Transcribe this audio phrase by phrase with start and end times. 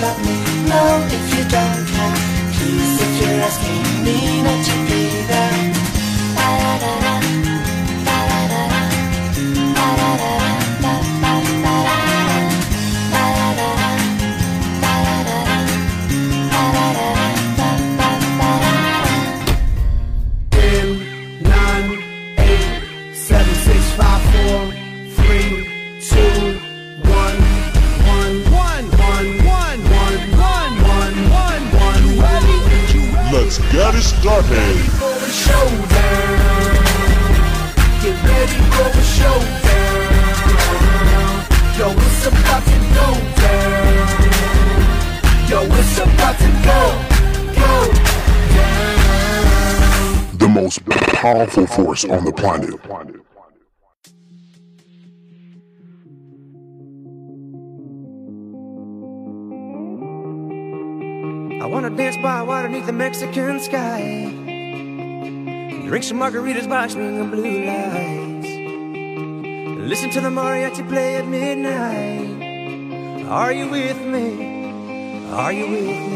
[0.00, 0.36] love me,
[0.68, 2.16] love if you don't care,
[2.52, 4.75] peace if you're asking me not to.
[33.96, 34.76] Get it started.
[38.02, 40.04] Get ready for showdown.
[41.78, 43.08] Yo, it's about to go
[43.40, 43.96] down.
[45.48, 46.80] Yo, it's about to go,
[47.54, 47.72] go
[48.54, 50.36] down.
[50.36, 52.74] The most powerful force on the planet.
[61.86, 64.26] Wanna dance by water beneath the Mexican sky.
[65.86, 68.48] Drink some margaritas by swinging blue lights.
[69.88, 72.42] Listen to the mariachi play at midnight.
[73.28, 75.30] Are you with me?
[75.30, 76.15] Are you with me?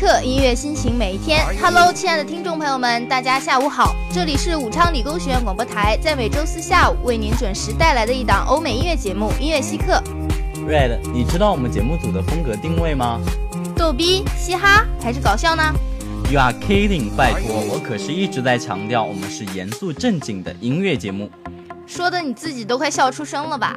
[0.00, 1.44] 音乐稀客，音乐心情每一天。
[1.60, 9.92] Hello，亲爱的听众朋友们，大家下午好，这里是武昌理工学院广播台，在每周四下午为您准时带来的一档欧美音乐节目《音乐稀客》。
[10.66, 13.20] Red，你知道我们节目组的风格定位吗？
[13.76, 15.62] 逗逼、嘻哈还是搞笑呢
[16.30, 17.14] ？You are kidding！
[17.14, 21.30] 拜托，我可是一直在强调，我们是严肃正经的音乐节目。
[21.86, 23.76] 说的你自己都快笑出声了吧？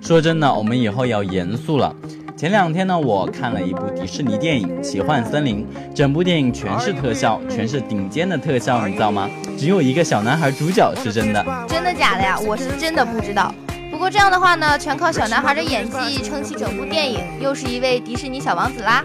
[0.00, 1.94] 说真的，我们以后要严肃了。
[2.36, 9.30] 前两天呢，我看了一部迪士尼电影《奇幻森林》，整部电影全是特效，全是顶尖的特效，你知道吗？
[9.56, 11.44] 只有一个小男孩主角是真的。
[11.68, 12.38] 真的假的呀？
[12.40, 13.54] 我是真的不知道。
[13.92, 19.04] 不过这样的话呢，全靠小男孩的演技撑起整部电影，又是一位迪士尼小王子啦。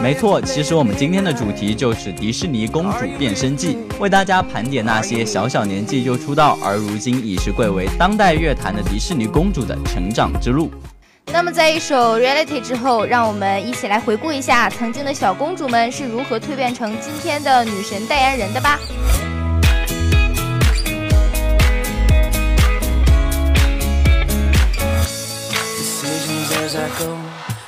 [0.00, 10.70] 没错，其实我们今天的主题就是迪士尼公主变身记，为大家盘点那些小小年纪就出道，而如今已是贵为当代乐坛的迪士尼公主的成长之路。
[11.26, 18.78] 那么在一首《Reality》之后，让我们一起来回顾一下曾经的小公主们是如何蜕变成今天的女神代言人的吧。
[26.02, 27.16] decisions as I go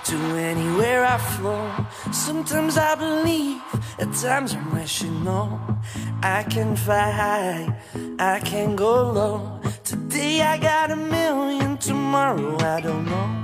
[0.04, 1.66] to anywhere I flow.
[2.12, 3.60] Sometimes I believe,
[3.98, 5.59] at times I'm rational.
[6.22, 7.66] I can fly high,
[8.19, 9.60] I can go low.
[9.84, 13.44] Today I got a million, tomorrow I don't know.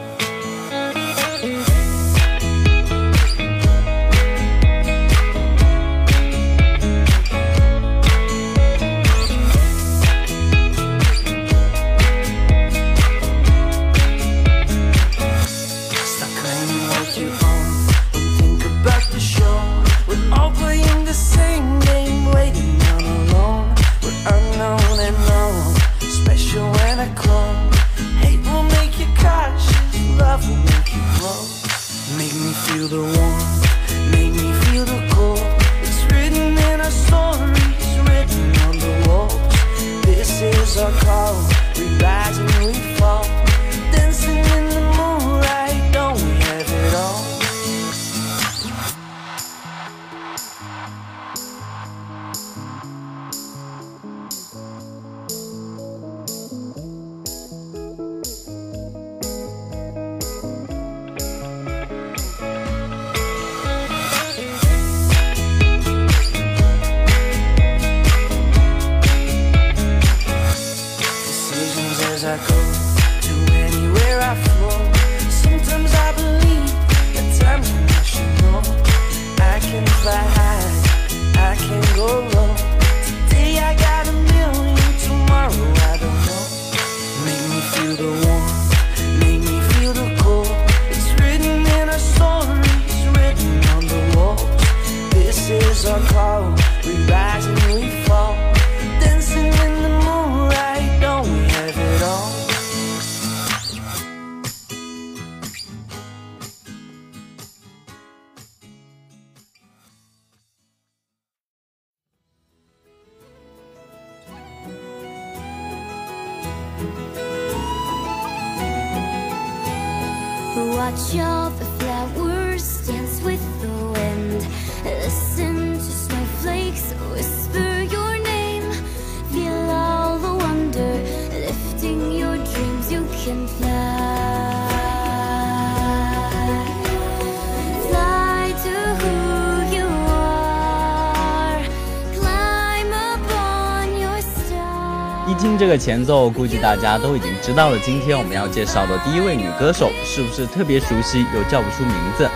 [145.71, 152.29] 个前奏，估计大家都已经知道了今天我们要介绍的第一位女歌手是不是特别熟悉又叫不出名字？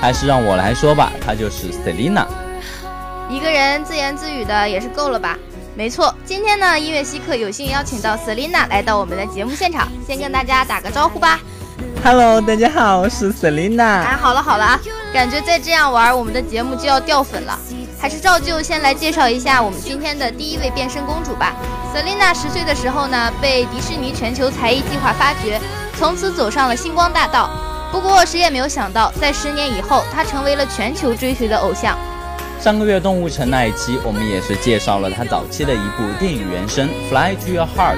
[0.00, 2.24] 还是让我来说吧，她就是 Selina。
[3.28, 5.36] 一个人自言自语的也是够了吧？
[5.76, 11.38] 没错，今天呢，音乐稀客有幸邀请到 Selina 来到我们的节目现场，先跟大家打个招呼吧。
[12.02, 14.00] Hello，大家好，我是 Selina。
[14.00, 14.80] 哎，好了好了啊，
[15.12, 17.58] 感觉再这样玩，我们的节目就要掉粉了。
[18.00, 21.52] 还是照旧先来介绍一下我们今天的第一位变身公主吧。
[21.92, 25.60] Selina 十岁的时候呢，被迪士尼全球才艺计划发掘，
[25.98, 27.50] 从此走上了星光大道。
[27.90, 31.98] 不过谁也没有想到，在十年以后，她成为了全球追随的偶像。
[32.60, 37.96] 上个月动物城那一期，我们也是介绍了她早期的一部电影原声《Fly to Your Heart》，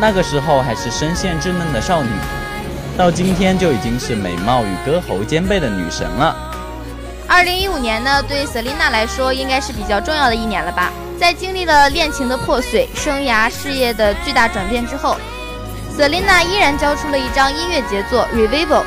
[0.00, 2.08] 那个时候还是声线稚嫩的少女，
[2.96, 6.34] 到今天就已经是美貌与歌喉兼备的女神了。
[7.42, 10.92] 二零一五年呢，对 Selina 来说应该是比较重要的一年了吧？
[11.18, 15.16] 在经历了恋情的破碎、生涯事业的巨大转变之后
[15.98, 18.82] ，Selina 依然交出了一张音乐杰作《Revival》。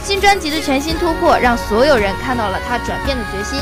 [0.00, 3.58] 新专辑的全新突破，让所有人看到了她转变的决心。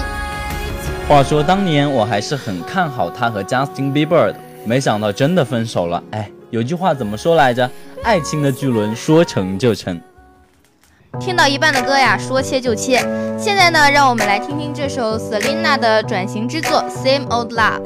[1.08, 4.37] 话说当年我还是很看好她和 Justin Bieber 的，
[4.67, 6.02] 没想到真的分手了。
[6.11, 7.70] 哎，有句话怎么说来着？
[8.02, 9.99] 爱情的巨轮说成就成。
[11.18, 12.98] 听到一半的歌呀，说切就切。
[13.38, 17.82] 现在呢，让我们来听听这首 Selina 的转型之作《Same Old Love》。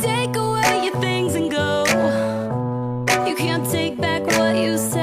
[0.00, 1.86] Take away your things and go.
[3.26, 4.99] You can't take back what you said.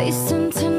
[0.00, 0.69] wasting time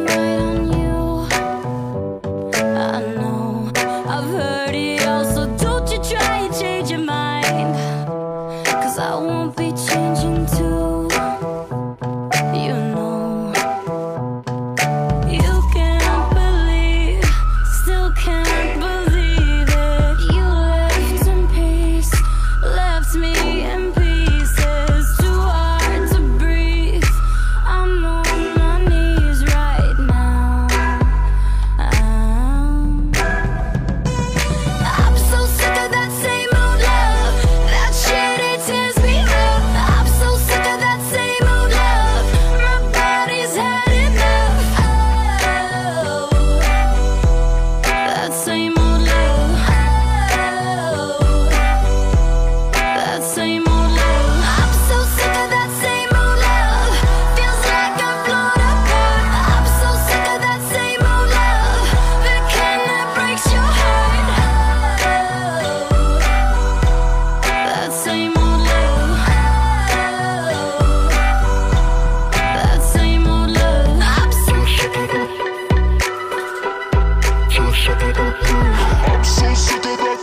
[77.82, 79.26] So sick of that.
[79.26, 80.20] So sick of that.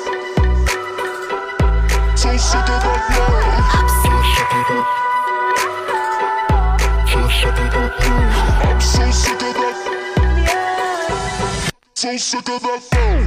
[2.16, 2.82] So sick of
[7.72, 7.92] that.
[8.64, 9.76] I'm so sick of that.
[11.96, 13.17] So sick of that phone.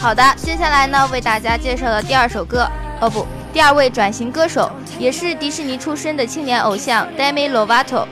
[0.00, 8.06] 好的，接下来呢，为大家介绍的第二首歌，哦不，第二位转型歌手，也是迪士尼出身的青年偶像 Demi Lovato。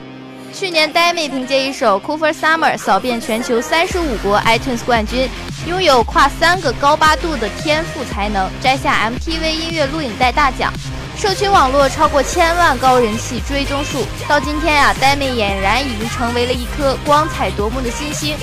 [0.53, 5.29] 去年，Demi 凭借一首《Cool for Summer》扫遍全球三十五国 iTunes 冠军，
[5.65, 10.73] 拥有跨三个高八度的天赋才能，摘下 MTV 音乐录影带大奖，
[11.17, 14.05] 社群网络超过千万高人气追踪数。
[14.27, 18.35] 到今天啊，Demi 俨然已经成为了一颗光彩夺目的新星，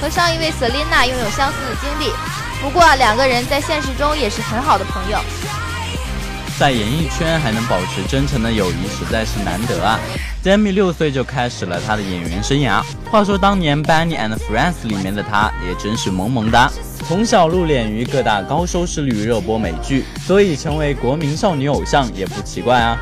[0.00, 2.12] 和上一位 Selina 拥有相似的经历。
[2.62, 5.18] 不过啊，两个人在现实中也是很好的朋友。
[6.58, 10.00] 在演艺圈还能保持真诚的友谊，实在是难得啊。
[10.42, 12.82] Demi 六岁就开始了他的演员生涯。
[13.10, 16.70] 话说当年《Benny and Friends》里面的他，也真是萌萌哒。
[17.06, 22.96] 从小露脸于各大高收视率热播美剧，所以成为国民少女偶像也不奇怪啊。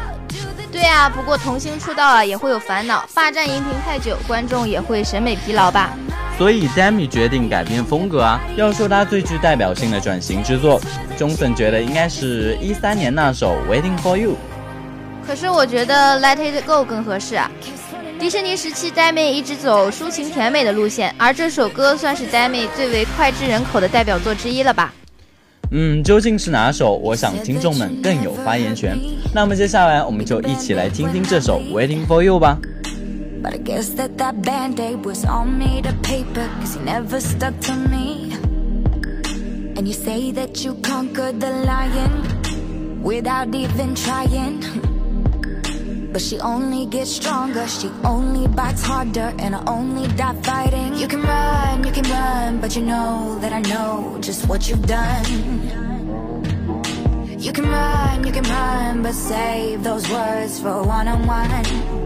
[0.73, 5.90] 对啊，不过童星出道啊也会有烦恼，霸占荧屏太久，观众也会审美疲劳吧。
[6.37, 8.41] 所以 Demi 决定改变风格啊。
[8.57, 10.81] 要说他最具代表性的转型之作
[11.19, 14.33] ，Johnson 觉得应该是一三年那首《Waiting for You》。
[15.26, 17.50] 可是我觉得《Let It Go》更合适啊。
[18.19, 24.93] 迪士尼时期，Demi 一直走抒情甜美的路线，而这首歌算是 Demi 最为脍炙人口的代表作之一了吧。
[25.73, 26.95] 嗯，究竟是哪首？
[26.95, 28.97] 我想听众们更有发言权。
[29.35, 32.59] 那么接下来我们就一起来听听这首《Waiting for You》吧。
[33.44, 37.74] But I guess that that band-aid was all made of paper Cause you never stuck to
[37.76, 38.32] me.
[39.76, 44.64] And you say that you conquered the lion Without even trying.
[46.10, 50.94] But she only gets stronger She only bites harder And I only die fighting.
[50.94, 54.86] You can run, you can run But you know that I know just what you've
[54.86, 55.24] done.
[57.38, 61.64] You can run, you can run But save those words for one-on-one.
[61.64, 62.03] so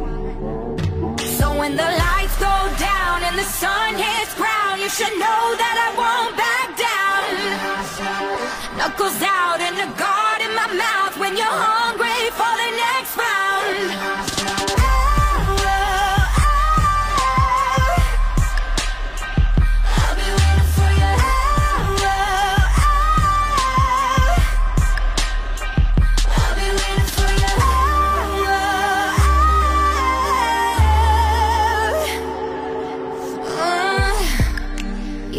[1.59, 5.89] when the lights go down and the sun hits ground, you should know that I
[5.99, 7.21] won't back down.
[8.79, 12.08] Knuckles out and a guard in my mouth when you're hungry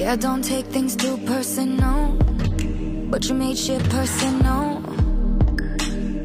[0.09, 2.17] Yeah, don't take things too personal.
[3.11, 4.81] But you made shit personal.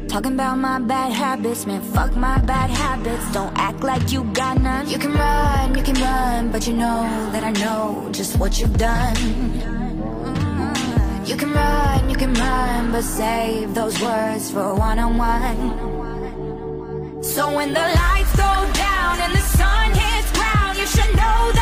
[0.07, 3.31] Talking about my bad habits, man, fuck my bad habits.
[3.31, 4.89] Don't act like you got none.
[4.89, 8.75] You can run, you can run, but you know that I know just what you've
[8.75, 9.15] done.
[11.27, 15.61] You can run, you can run, but save those words for one on one.
[17.23, 21.54] So when the lights go down and the sun hits ground, you should know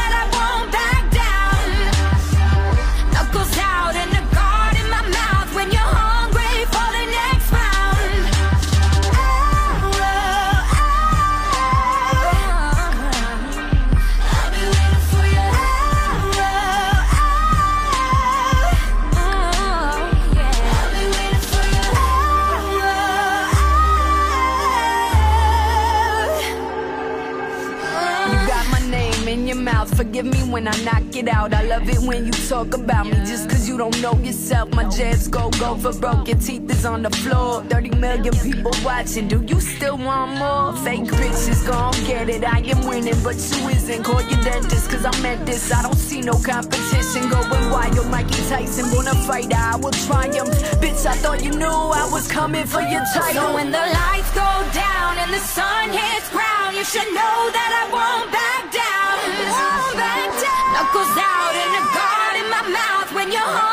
[30.54, 31.52] when I knock it out.
[31.52, 34.70] I love it when you talk about me just cause you don't know yourself.
[34.76, 36.28] My jabs go, go for broke.
[36.28, 37.64] Your teeth is on the floor.
[37.64, 39.28] 30 million people watching.
[39.28, 40.78] Do you still want more?
[40.86, 42.44] Fake bitches gon' get it.
[42.44, 44.04] I am winning, but you isn't.
[44.04, 45.74] Call your dentist cause I meant this.
[45.74, 47.30] I don't see no competition.
[47.30, 48.86] Going wild, Mikey Tyson.
[48.94, 50.54] Wanna fight, I will triumph.
[50.82, 53.42] Bitch, I thought you knew I was coming for your title.
[53.42, 57.72] So when the lights go down and the sun hits ground, you should know that
[57.82, 59.16] I won't back down.
[59.58, 60.74] Won't back down.
[60.74, 61.53] Knuckles out
[63.34, 63.73] your heart.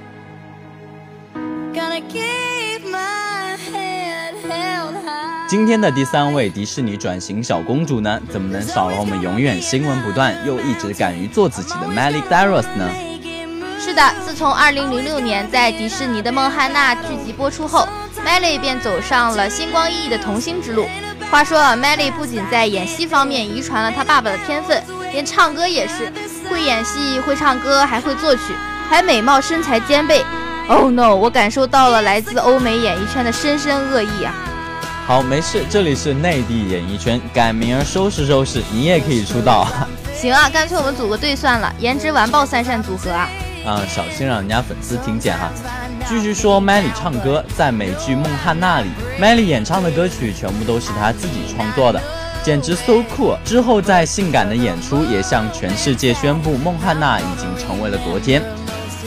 [5.47, 12.89] 今天的第三位迪士尼转型小公主呢，怎么能少了我们永远新闻不断又一直敢于做自己的 Miley Dyrus 呢？
[13.77, 17.85] 是的，自从2006年在迪士尼的《孟汉娜》剧集播出后
[18.25, 20.87] ，Miley 便走上了星光熠熠的童星之路。
[21.29, 26.09] 话说啊，Miley 不仅在演戏方面遗传了她爸爸的天分，连唱歌也是
[26.49, 28.53] 会演戏、会唱歌，还会作曲，
[28.89, 30.23] 还美貌身材兼备。
[30.67, 31.15] Oh no！
[31.15, 34.33] 我感受到了来自欧美演艺圈的深深恶意啊！
[35.05, 39.67] 好，没事，这里是内地演艺圈，改名儿收拾收拾，你也可以出道。
[40.15, 43.27] 行啊，干脆我们组个队算了，颜值完爆三扇组合啊！
[43.65, 45.51] 啊，小心让人家粉丝听见哈。
[46.07, 52.01] 继续说，Miley 唱歌，在美剧《梦汉娜》里，Miley 演唱的歌曲全部都是她自己创作的，
[52.43, 53.37] 简直 so cool。
[53.43, 58.41] 之后在性感的演出，也向全世界宣布梦汉娜已经成为了昨天。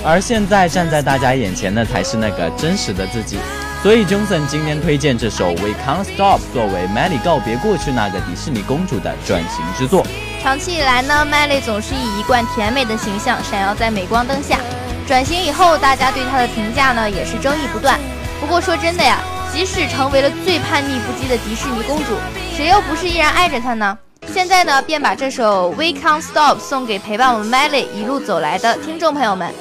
[0.05, 3.39] 而现在站在大家眼前的才是那个真实的自己。
[3.83, 10.07] 所以 Johnson 今天推荐这首《We Can't Stop》作为 Melly 告别过去那个迪士尼公主的转型之作。
[10.43, 14.59] 长期以来呢，Melly 总是以一贯甜美的形象闪耀在镁光灯下。
[15.07, 17.99] 转型以后，大家对她的评价呢也是争议不断。
[18.41, 19.19] 不过说真的呀，
[19.53, 22.17] 即使成为了最叛逆不羁的迪士尼公主，
[22.57, 23.97] 谁又不是依然爱着她呢？
[24.33, 29.53] 现在呢，便把这首《We Can't Stop》送给陪伴我们 Melly 一路走来的听众朋友们。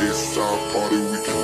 [0.00, 1.34] It's our party, we can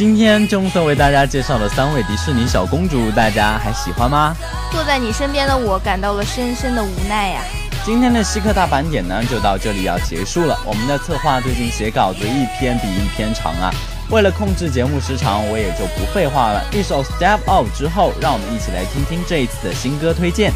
[0.00, 4.34] 今天钟森为大家介绍了三位迪士尼小公主，大家还喜欢吗？
[4.72, 7.42] 坐在你身边的我感到了深深的无奈呀、
[7.84, 10.58] 今天的稀客大盘点呢，就到这里要结束了。
[10.64, 13.70] 我们的策划最近写稿子一篇比一篇长啊，
[14.08, 16.64] 为了控制节目时长，我也就不废话了。
[16.72, 20.50] 一首 Step Off 之后，让我们一起来听听这一次的新歌推荐。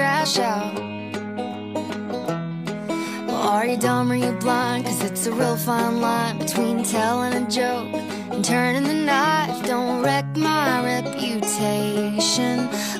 [0.00, 0.74] Trash out.
[3.26, 4.86] Well, are you dumb or you blind?
[4.86, 7.92] Cause it's a real fine line between telling a joke
[8.32, 9.62] and turning the knife.
[9.66, 12.56] Don't wreck my reputation.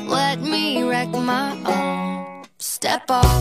[0.07, 2.45] Let me wreck my own.
[2.59, 3.40] Step off,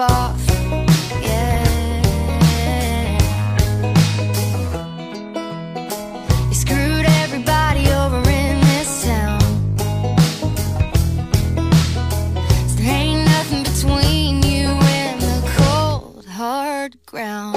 [0.00, 0.40] off.
[1.20, 1.62] Yeah.
[6.48, 9.40] You screwed everybody over in this town.
[12.68, 17.56] So there ain't nothing between you and the cold, hard ground.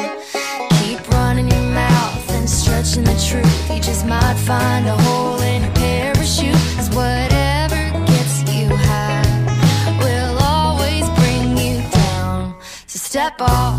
[0.82, 3.72] Keep running your mouth and stretching the truth.
[3.72, 6.56] You just might find a hole in your parachute.
[6.76, 7.23] Cause whatever
[13.40, 13.73] apple.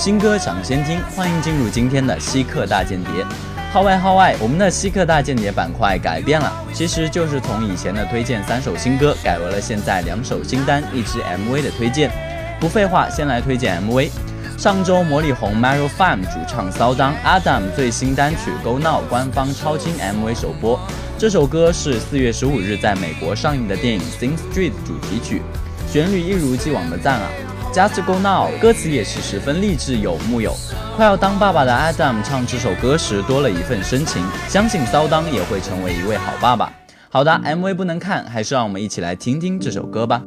[0.00, 3.22] 新歌抢先听，欢迎进入今天的稀客大间谍。
[3.70, 12.10] 号外号外，我们的稀客大间谍板块改变了，其实就是从以前的推荐三首新歌，改为了现在两首新单、一支 MV 的推荐。
[12.58, 14.08] 不废话，先来推荐 MV。
[14.56, 20.80] 上周魔力红 Maroon 5主唱骚当 Adam 最新单曲《Go Now》官方超清 MV 首播。
[21.18, 25.42] 这首歌是四月十五日在美国上映的电影《Sing Street》主题曲，
[25.86, 27.28] 旋律一如既往的赞啊！
[27.72, 30.52] Just Go Now，歌词也是十分励志有木有？
[30.96, 36.72] 快要当爸爸的 Adam 唱这首歌时多了一份深情，相信骚当也会成为一位好爸爸。
[37.08, 40.22] 好的，MV 不能看，还是让我们一起来听听这首歌吧。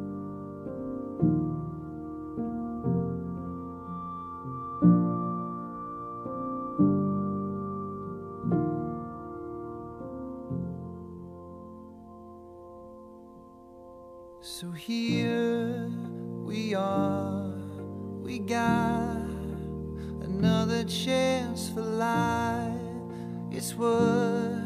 [14.41, 15.12] So he
[20.83, 22.73] another chance for life.
[23.51, 24.63] It's what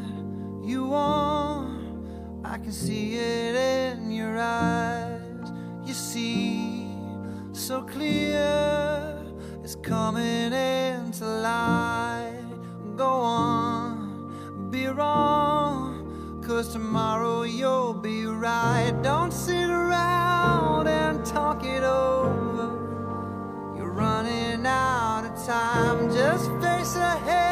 [0.64, 5.52] you want, I can see it in your eyes.
[5.84, 6.88] You see
[7.52, 9.16] so clear,
[9.62, 12.42] it's coming into light.
[12.96, 18.92] Go on, be wrong, cause tomorrow you'll be right.
[19.02, 22.74] Don't sit around and talk it over.
[23.76, 25.97] You're running out of time
[26.96, 27.47] ahead.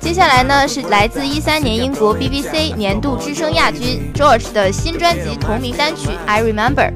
[0.00, 6.90] 接下来呢是来自一三年英国 BBC 年度之声亚军 George 的新专辑同名单曲《I Remember》。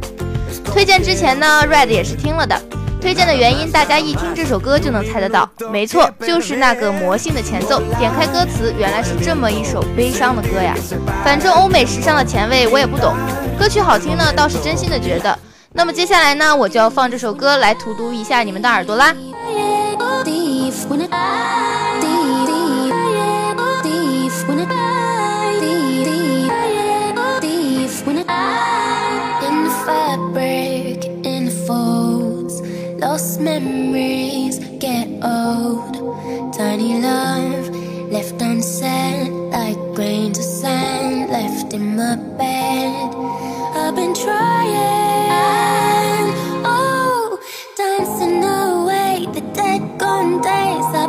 [0.64, 2.60] 推荐之前呢，Red 也是听了的。
[3.00, 7.80] 推荐的原因，大家一听这首歌就能猜得到，没错，就是那个魔性的前奏。
[7.98, 10.74] 点开歌词，原来是这么一首悲伤的歌呀。
[11.24, 13.14] 反正欧美时尚的前卫我也不懂，
[13.58, 15.38] 歌曲好听呢，倒是真心的觉得。
[15.72, 19.14] 那么接下来呢，我就要放这首歌来荼毒一下你们的耳朵啦。
[20.88, 22.48] when it I deep
[23.84, 24.68] deep when it
[25.62, 26.50] deep
[27.42, 28.28] deep when it
[29.46, 32.62] in the fabric in the folds
[33.00, 35.94] lost memories get old.
[36.54, 37.68] Tiny love
[38.10, 43.14] left unsaid like grains of sand left in my bed.
[43.76, 44.67] I've been trying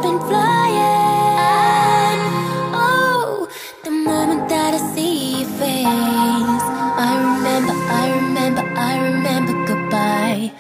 [0.10, 2.20] been flying.
[2.74, 3.48] Oh,
[3.84, 6.66] the moment that I see your face,
[7.08, 10.52] I remember, I remember, I remember goodbye.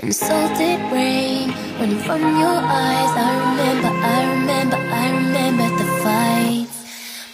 [0.00, 3.12] And salted rain running from your eyes.
[3.26, 6.78] I remember, I remember, I remember the fights,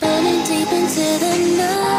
[0.00, 1.93] burning deep into the night.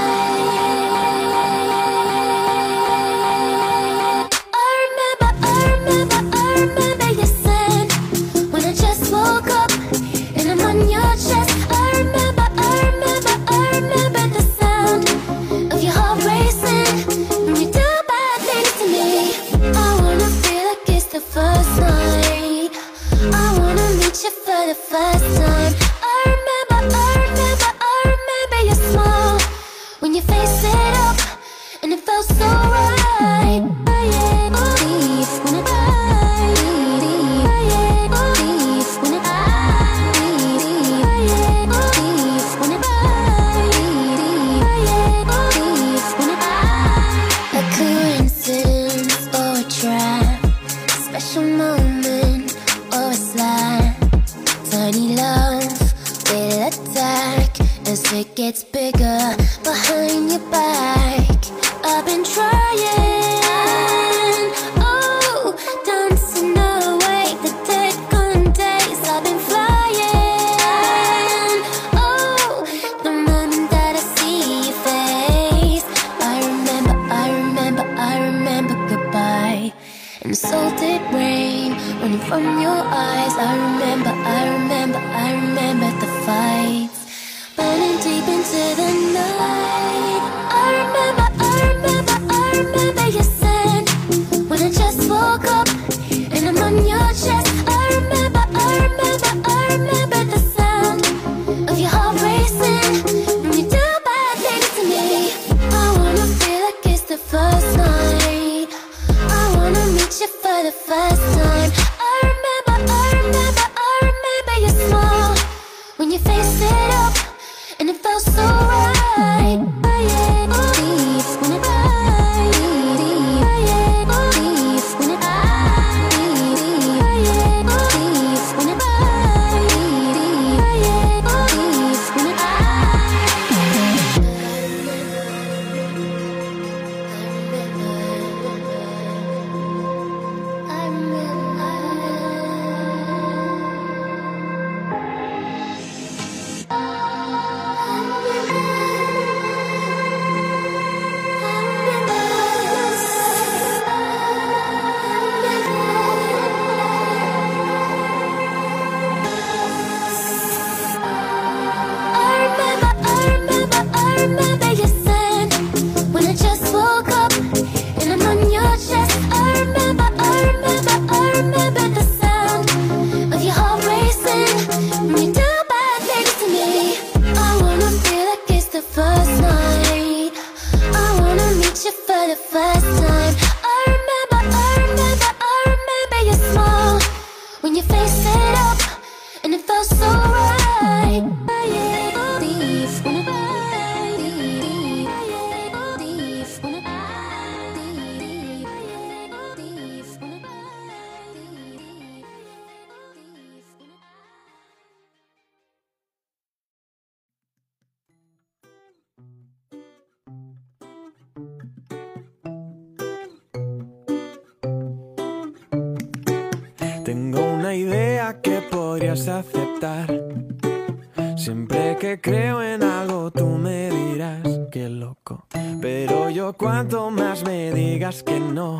[226.54, 228.80] Cuanto más me digas que no,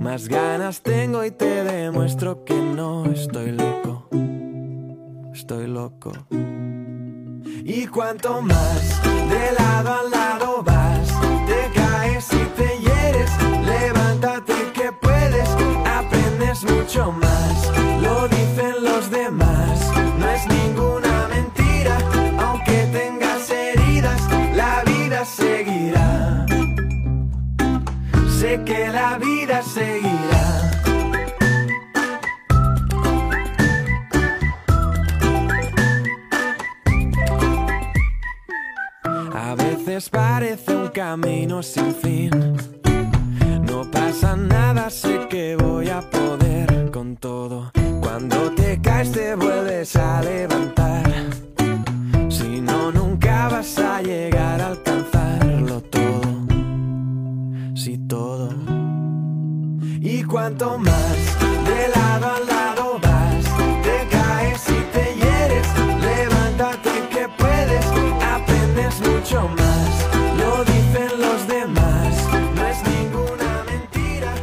[0.00, 4.08] más ganas tengo y te demuestro que no estoy loco.
[5.34, 6.12] Estoy loco.
[7.64, 11.08] Y cuanto más de lado a lado vas,
[11.46, 13.30] te caes y te hieres.
[13.66, 15.48] Levántate que puedes,
[15.84, 17.41] aprendes mucho más.
[29.60, 30.70] seguirá.
[39.34, 42.30] A veces parece un camino sin fin.
[43.68, 47.72] No pasa nada, sé que voy a poder con todo.
[48.00, 50.81] Cuando te caes te vuelves a levantar.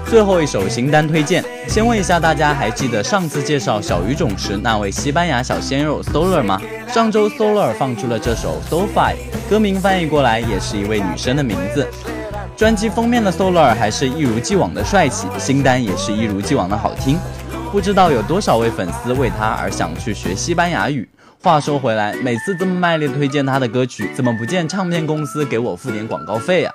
[0.05, 6.61] 最后一首新单推荐，先问一下大家，还记得上次介绍小语种时那位西班牙小鲜肉 Solar 吗？
[6.87, 9.15] 上周 Solar 放出了这首 Sofi，
[9.49, 11.87] 歌名翻译过来也是一位女生的名字。
[12.59, 17.17] 专辑封面的 Solar 还是一如既往的帅气，新单也是一如既往的好听。
[17.71, 21.07] 不知道有多少位粉丝为他而想去学西班牙语。
[21.41, 26.73] 话说回来，每次这么卖力推荐他的歌曲，怎么不见唱片公司给我付点广告费啊？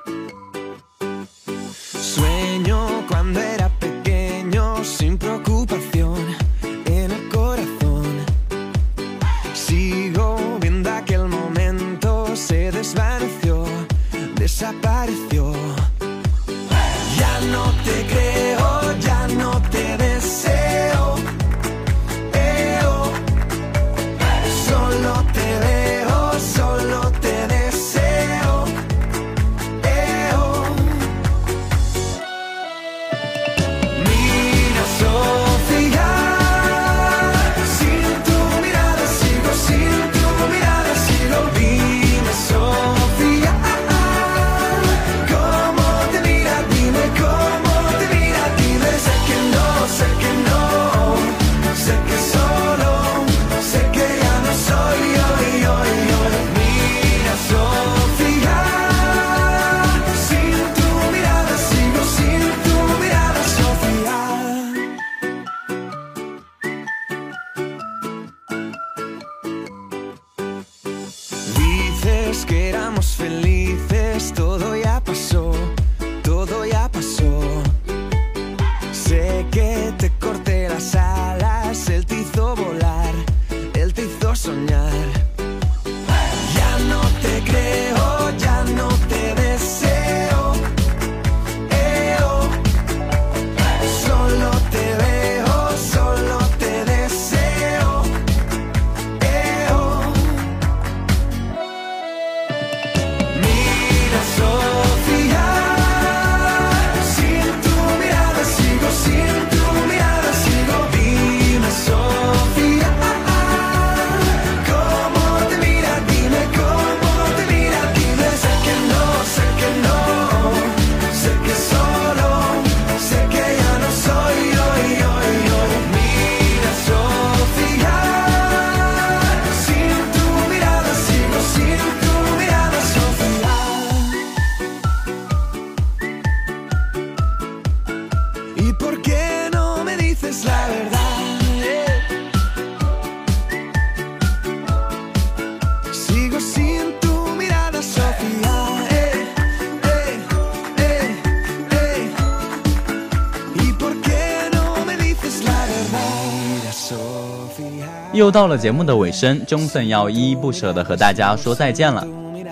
[158.25, 162.03] 又到了节目的尾声，Johnson 要依依不舍地和大家说再见了。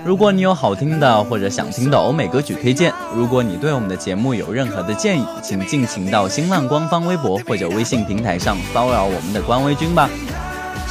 [0.05, 10.11] 如果你有好听的或者想听的欧美歌曲推荐，如果你对我们的节目有任何的建议，请尽情到新浪官方微博或者微信平台上骚扰我们的官微君吧。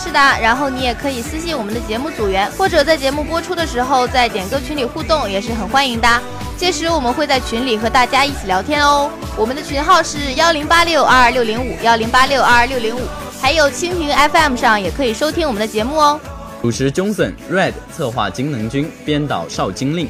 [0.03, 6.07] 是的，然后你也可以私信我们的节目组员，或者在节目播出的时候在点歌群里互动，也是很欢迎的。
[6.57, 9.11] 届时我们会在群里和大家一起聊天哦。
[9.37, 13.01] 我们的群号是幺零八六二二六零五幺零八六二二六零五，
[13.41, 16.19] 还有蜻蜓 FM 上也可以收听我们的节目哦。
[16.61, 20.07] 主持 Johnson Red，策划金能军，编导邵金令，